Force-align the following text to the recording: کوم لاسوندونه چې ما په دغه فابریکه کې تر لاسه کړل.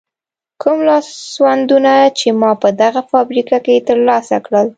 کوم 0.61 0.77
لاسوندونه 0.87 1.93
چې 2.19 2.27
ما 2.41 2.51
په 2.61 2.69
دغه 2.81 3.01
فابریکه 3.11 3.57
کې 3.65 3.85
تر 3.87 3.97
لاسه 4.07 4.35
کړل. 4.45 4.67